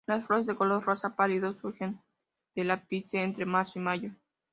Las 0.07 0.25
flores, 0.25 0.47
de 0.47 0.55
color 0.55 0.83
rosa 0.83 1.15
pálido, 1.15 1.53
surgen 1.53 2.01
del 2.55 2.71
ápice 2.71 3.21
entre 3.21 3.45
marzo 3.45 3.77
y 3.77 3.83
mayo. 3.83 4.11